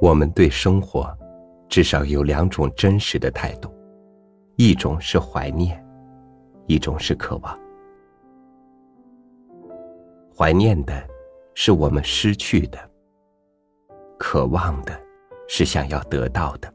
[0.00, 1.14] 我们对生活，
[1.68, 3.70] 至少有两种真实的态度，
[4.56, 5.84] 一种是怀念，
[6.66, 7.58] 一种是渴望。
[10.34, 11.06] 怀念的，
[11.54, 12.78] 是我们失去的；
[14.18, 14.98] 渴望的，
[15.46, 16.74] 是想要得到的。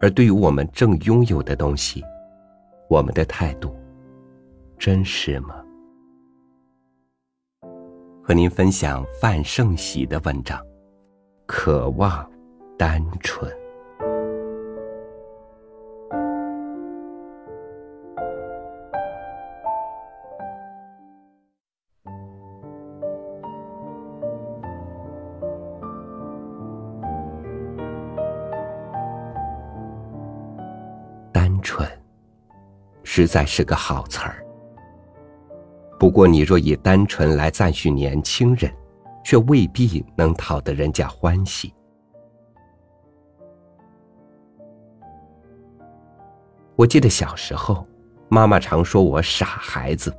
[0.00, 2.00] 而对于我们正拥有的东西，
[2.88, 3.76] 我们的态度，
[4.78, 5.64] 真实吗？
[8.22, 10.64] 和您分享范胜喜的文章。
[11.46, 12.28] 渴望，
[12.78, 13.50] 单纯。
[31.30, 31.88] 单纯，
[33.02, 34.44] 实在是个好词儿。
[35.98, 38.72] 不过，你若以单纯来赞许年轻人，
[39.24, 41.72] 却未必能讨得人家欢喜。
[46.74, 47.86] 我记得小时候，
[48.28, 50.12] 妈妈常说我傻孩子，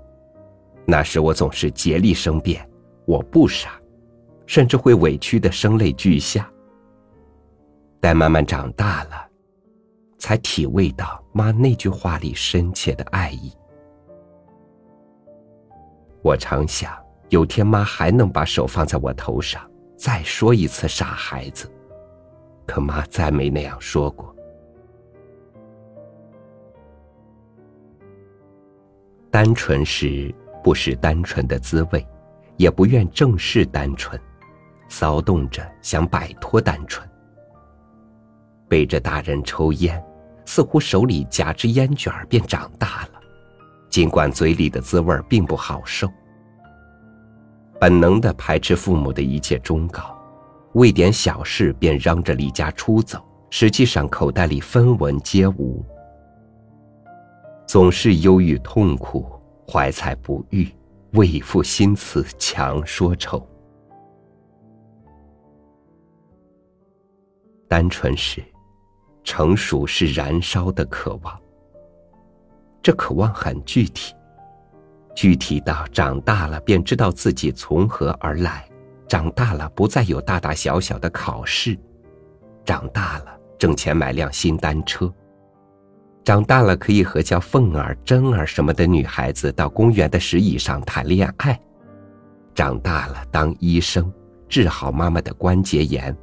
[0.86, 2.68] 那时我总是竭力声辩
[3.06, 3.72] 我不傻，
[4.46, 6.50] 甚至会委屈的声泪俱下。
[8.00, 9.28] 待慢慢长大了，
[10.18, 13.52] 才体味到妈那句话里深切的爱意。
[16.22, 17.03] 我常想。
[17.34, 19.59] 有天妈还能把手放在我头上，
[19.98, 21.67] 再说一次傻孩子。
[22.67, 24.36] 可妈再没那样说过。
[29.31, 30.31] 单纯时
[30.64, 32.06] 不是单纯的滋味，
[32.56, 34.22] 也不愿正视单纯，
[34.88, 37.03] 骚动着想摆脱单纯。
[38.70, 40.00] 背着大人抽烟，
[40.45, 43.20] 似乎手里夹支烟卷便长大了，
[43.90, 46.08] 尽管嘴里的滋味并不好受。
[47.84, 50.17] 本能的排斥父母的一切忠告，
[50.76, 55.84] 为点小事便嚷着离家出走，实际上口袋里分文皆无。
[57.68, 59.25] 总是忧郁痛苦，
[59.69, 60.69] 怀才不遇，
[61.16, 63.46] 为赋新词强说愁。
[67.68, 68.41] 单纯时，
[69.25, 71.38] 成熟是燃烧的渴望。
[72.81, 74.16] 这渴望很具体。
[75.16, 78.68] 具体到长大了便知道自己从何而来，
[79.07, 81.78] 长大了不再有大大小小的考试，
[82.66, 83.25] 长大了
[83.59, 85.13] 挣钱买辆新单车，
[86.23, 91.59] 长大了可以和叫凤儿、珍儿什么的女孩子到公园的石椅上谈恋爱，
[92.56, 94.12] 长大了当医生
[94.50, 96.16] 治好妈妈的关节炎，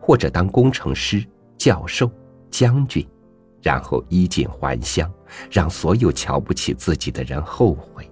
[0.00, 1.24] 或者当工程师、
[1.58, 2.10] 教授、
[2.48, 3.06] 将军，
[3.60, 5.10] 然后衣锦还乡，
[5.50, 8.08] 让所有瞧不起自己的人后悔。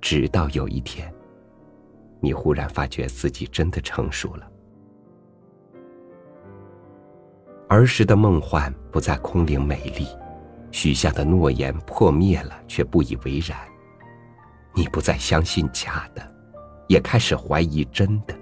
[0.00, 1.12] 直到有一天，
[2.20, 4.50] 你忽然发觉自己真的成熟了。
[7.68, 10.06] 儿时的梦幻不再空灵美丽，
[10.72, 13.56] 许下的诺言破灭了，却不以为然。
[14.74, 16.34] 你不再相信假的，
[16.88, 18.34] 也开始怀疑真的。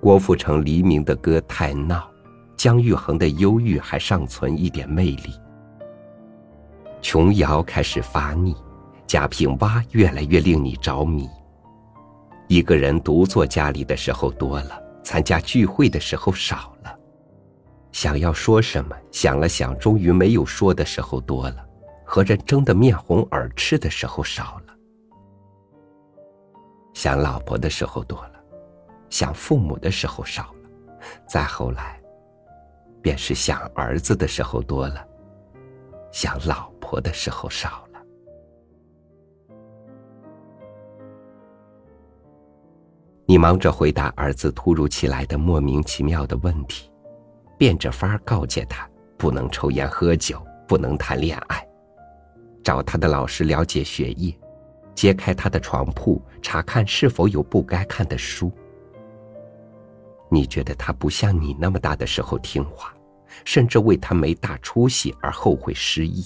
[0.00, 2.10] 郭富城黎明的歌太闹，
[2.56, 5.32] 姜育恒的忧郁还尚存一点魅力。
[7.00, 8.54] 琼瑶开始发腻。
[9.10, 11.28] 贾平凹越来越令你着迷。
[12.46, 16.96] 一个人独坐家里的时候多了，参加聚会的时候少了，
[17.90, 21.56] 想要说什么，想了想，终于没有说的时候多了，
[22.04, 24.74] 和人争得面红耳赤的时候少了，
[26.94, 28.34] 想老婆的时候多了，
[29.08, 30.70] 想父母的时候少了，
[31.26, 32.00] 再后来，
[33.02, 35.04] 便是想儿子的时候多了，
[36.12, 37.89] 想老婆的时候少了。
[43.30, 46.90] 你忙着回答儿子突如其来的莫名其妙的问题，
[47.56, 51.64] 变着法儿告诫他不能抽烟喝酒，不能谈恋爱，
[52.64, 54.36] 找他的老师了解学业，
[54.96, 58.50] 揭开他的床铺查看是否有不该看的书。
[60.28, 62.92] 你觉得他不像你那么大的时候听话，
[63.44, 66.24] 甚至为他没大出息而后悔失忆。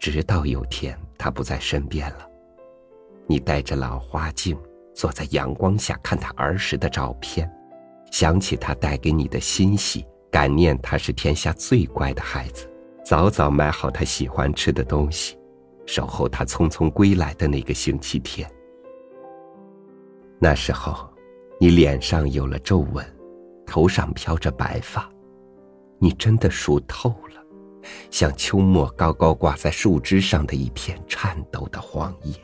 [0.00, 2.28] 直到有天他不在身边了。
[3.26, 4.56] 你戴着老花镜，
[4.94, 7.50] 坐在阳光下看他儿时的照片，
[8.10, 12.70] 想起他带给你的欣喜，感念他是天下最乖的孩子，
[13.04, 15.38] 早早买好他喜欢吃的东西，
[15.86, 18.48] 守候他匆匆归来的那个星期天。
[20.38, 21.08] 那时候，
[21.58, 23.04] 你脸上有了皱纹，
[23.66, 25.08] 头上飘着白发，
[25.98, 27.42] 你真的熟透了，
[28.10, 32.34] 像秋末高高挂在树枝上的一片颤抖的黄叶。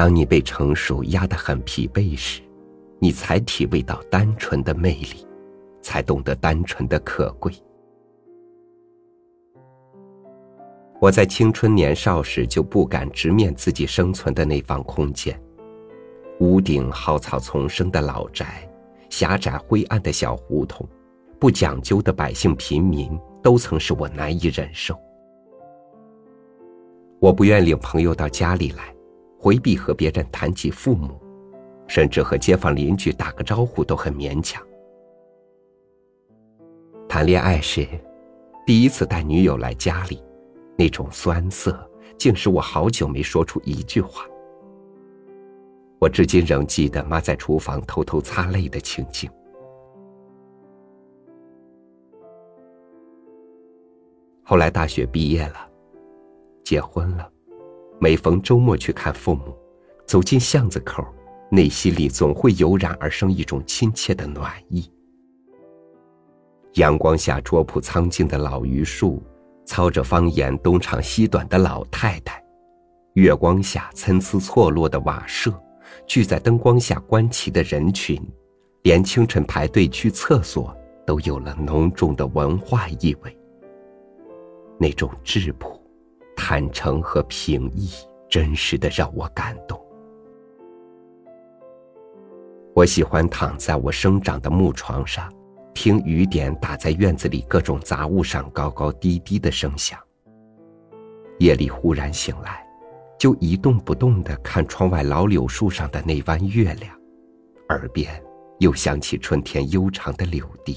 [0.00, 2.40] 当你被成熟压得很疲惫时，
[2.98, 5.26] 你才体味到单纯的魅力，
[5.82, 7.52] 才懂得单纯的可贵。
[11.02, 15.38] 我在青春年少时就不敢直面自己生存的那方空间，
[16.38, 18.66] 屋顶蒿草丛生的老宅，
[19.10, 20.88] 狭窄灰暗的小胡同，
[21.38, 24.98] 不讲究的百姓平民，都曾使我难以忍受。
[27.18, 28.94] 我不愿领朋友到家里来，
[29.42, 31.18] 回避和别人谈起父母，
[31.86, 34.62] 甚至和街坊邻居打个招呼都很勉强。
[37.08, 37.88] 谈恋爱时，
[38.66, 40.22] 第一次带女友来家里。
[40.76, 41.78] 那种酸涩，
[42.16, 44.24] 竟使我好久没说出一句话。
[45.98, 49.30] 我至今仍记得妈在厨房偷偷擦泪的情景。
[54.42, 55.68] 后来大学毕业了，
[56.64, 57.30] 结婚了，
[58.00, 59.56] 每逢周末去看父母，
[60.06, 61.06] 走进巷子口，
[61.50, 64.90] 内心里总会油然而生一种亲切的暖意。
[66.74, 69.22] 阳光下拙朴苍劲的老榆树。
[69.66, 72.42] 操着方言东长西短的老太太，
[73.12, 75.54] 月光下参差错落的瓦舍，
[76.08, 78.20] 聚在灯光下观棋的人群，
[78.82, 80.76] 连清晨排队去厕所
[81.06, 83.38] 都有了浓重的文化意味。
[84.76, 85.79] 那种质朴、
[86.42, 87.90] 坦诚和平易，
[88.26, 89.78] 真实的让我感动。
[92.74, 95.30] 我喜欢躺在我生长的木床上。
[95.74, 99.98] 听雨点打在院子里各种杂物上高高低低的声响。
[101.38, 102.66] 夜里忽然醒来，
[103.18, 106.98] 就一动不动的看窗外老柳树上的那弯月亮，
[107.68, 108.10] 耳边
[108.60, 110.74] 又响起春天悠长的柳笛，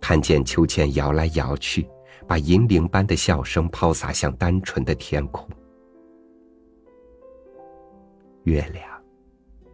[0.00, 1.88] 看见秋千摇来摇去，
[2.26, 5.48] 把银铃般的笑声抛洒向单纯的天空。
[8.44, 8.84] 月亮，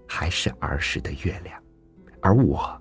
[0.07, 1.63] 还是儿时的月亮，
[2.21, 2.79] 而我。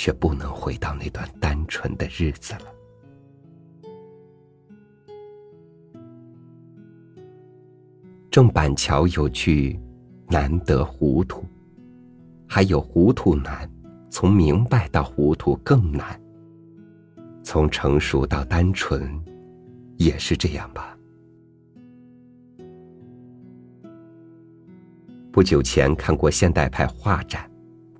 [0.00, 2.72] 却不能回到那段单纯的日子了。
[8.30, 9.76] 郑板桥有句
[10.30, 11.44] “难得糊涂”，
[12.46, 13.68] 还有“糊涂难”，
[14.08, 16.16] 从明白到糊涂更难。
[17.50, 19.10] 从成熟到单纯，
[19.96, 20.94] 也是这样吧。
[25.32, 27.50] 不久前看过现代派画展，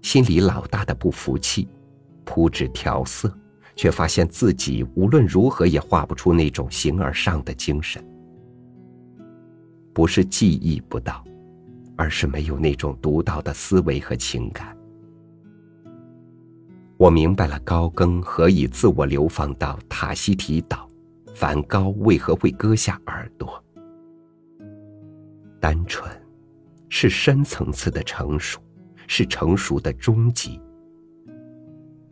[0.03, 1.67] 心里老大的不服气。
[2.27, 3.35] 铺纸调色，
[3.75, 8.05] 却发现自己无论如何也画不出那种形而上的精神。
[9.95, 11.25] 不是技艺不到，
[11.97, 14.77] 而是没有那种独到的思维和情感。
[16.99, 20.91] 我明白了高更何以自我流放到塔西提岛，
[21.33, 23.63] 梵高为何会割下耳朵。
[25.61, 26.11] 单纯，
[26.89, 28.61] 是深层次的成熟，
[29.07, 30.61] 是成熟的终极。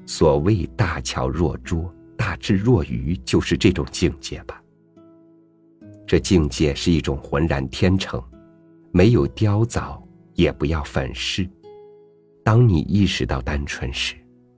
[0.07, 4.63] 所谓大巧若拙，大智若愚，就是这种境界吧。
[6.07, 8.23] 这境界是一种浑然天成，
[8.93, 10.01] 没有雕凿，
[10.35, 11.49] 也不要粉饰。
[12.45, 14.15] 当你意识到单纯时，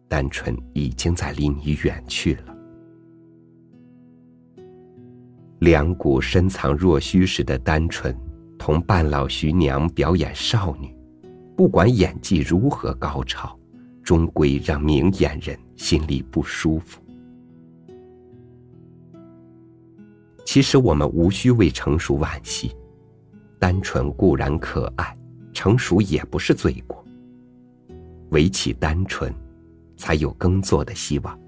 [0.08, 2.56] 单纯已经在离你远去了。
[5.60, 8.16] 两股深藏若虚时的单纯，
[8.58, 10.94] 同半老徐娘表演少女，
[11.56, 13.56] 不管演技如何高超。
[14.04, 16.98] 终归让明眼人心里不舒服。
[20.46, 22.74] 其实我们无需为成熟惋惜，
[23.58, 25.14] 单纯固然可爱，
[25.52, 27.04] 成熟也不是罪过。
[28.30, 29.30] 唯其单纯，
[29.98, 31.38] 才有耕作的希望；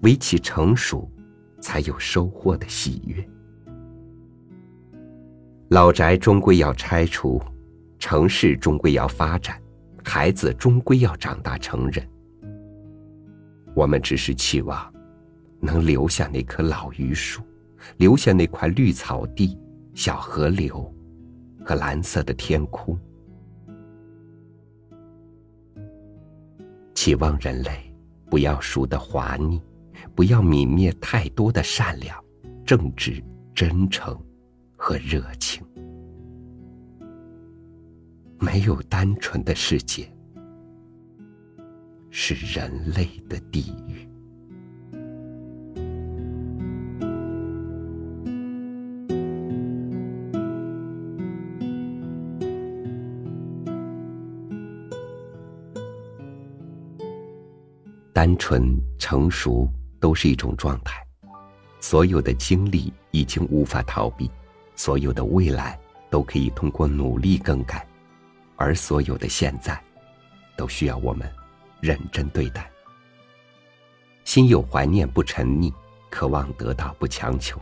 [0.00, 1.08] 唯其成熟，
[1.60, 3.24] 才有收获的喜悦。
[5.68, 7.40] 老宅终归要拆除，
[7.98, 9.60] 城市终归要发展。
[10.06, 12.06] 孩子终归要长大成人，
[13.74, 14.92] 我们只是期望
[15.60, 17.40] 能留下那棵老榆树，
[17.96, 19.58] 留下那块绿草地、
[19.94, 20.94] 小河流
[21.64, 22.98] 和蓝色的天空，
[27.04, 27.94] 希望人类
[28.30, 29.60] 不要输得滑腻，
[30.14, 32.18] 不要泯灭太多的善良、
[32.64, 33.22] 正直、
[33.54, 34.18] 真诚
[34.74, 35.62] 和热情。
[38.40, 40.10] 没有单纯的世界，
[42.08, 44.08] 是人类的地狱。
[58.14, 59.68] 单纯、成熟
[59.98, 61.04] 都是一种状态，
[61.80, 64.30] 所有的经历已经无法逃避，
[64.76, 65.76] 所有的未来
[66.10, 67.84] 都可以通过努力更改，
[68.54, 69.82] 而所有的现在，
[70.56, 71.28] 都需要我们
[71.80, 72.70] 认真对待。
[74.22, 75.74] 心有怀念不沉溺，
[76.08, 77.60] 渴望得到不强求。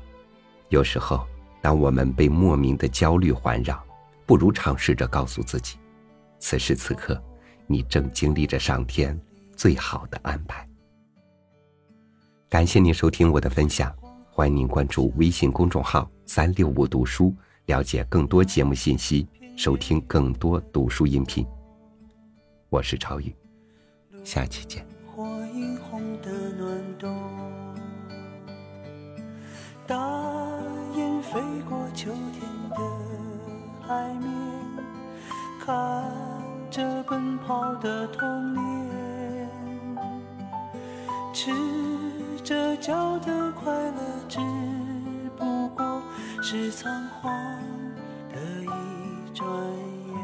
[0.69, 1.27] 有时候，
[1.63, 3.83] 当我们被莫名的焦虑环绕，
[4.27, 5.79] 不如尝试着告诉自己：
[6.39, 7.19] 此时此刻，
[7.67, 9.19] 你正经历着上天
[9.57, 10.69] 最好的安排。
[12.49, 13.95] 感谢您收听我的分享，
[14.31, 17.35] 欢迎您关注微信公众号“三六五读书”，
[17.67, 21.47] 了解更多节目信息，收听更多读书音频。
[22.69, 23.35] 我是超宇，
[24.25, 24.87] 下期见。
[29.85, 29.97] 大
[30.95, 32.77] 雁飞过秋天的
[33.87, 34.31] 海面，
[35.61, 36.11] 看
[36.71, 38.82] 着奔跑的童年，
[41.33, 41.51] 赤
[42.45, 43.95] 着脚的快乐，
[44.29, 44.39] 只
[45.39, 46.03] 不过
[46.43, 47.33] 是仓皇
[48.31, 48.67] 的一
[49.33, 49.49] 转
[50.09, 50.15] 眼。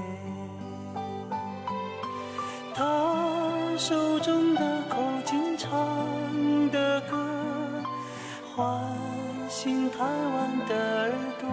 [2.74, 2.84] 他
[3.78, 5.70] 手中的口琴唱
[6.70, 7.16] 的歌，
[8.54, 8.78] 唤
[9.48, 10.74] 醒台湾的
[11.04, 11.10] 耳
[11.40, 11.48] 朵。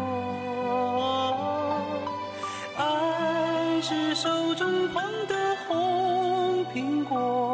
[2.78, 7.45] 爱是手中捧的红苹果。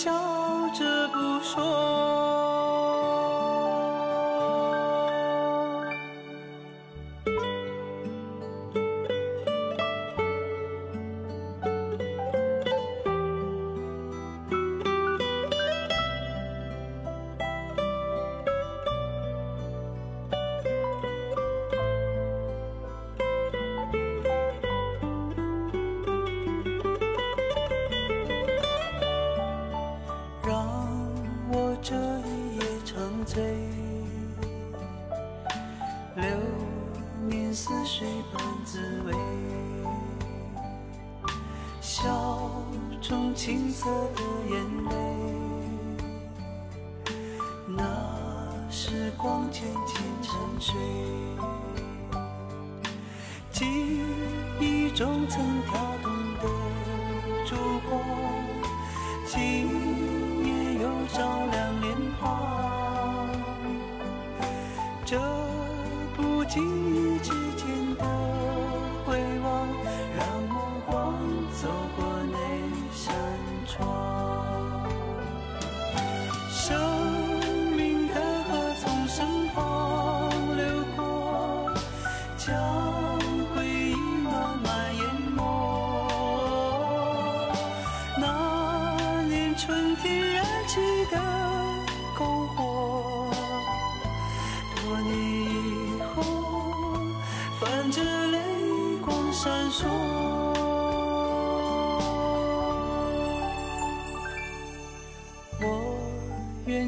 [0.00, 0.12] 笑
[0.72, 2.17] 着不说。
[43.38, 44.58] 青涩的眼
[44.90, 44.96] 泪，
[47.68, 47.80] 那
[48.68, 50.74] 时光渐渐沉睡，
[53.52, 53.64] 记
[54.58, 56.48] 忆中曾跳动的
[57.46, 57.54] 烛
[57.88, 58.02] 光，
[59.24, 59.38] 今
[60.44, 63.28] 夜又照亮脸庞，
[65.04, 65.16] 这
[66.16, 66.87] 不经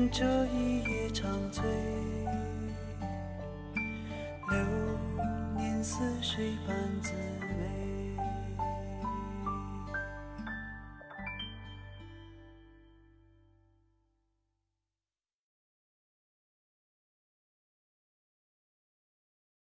[0.09, 1.63] 这一夜长醉，
[4.49, 4.59] 流
[5.57, 7.13] 年似水般滋。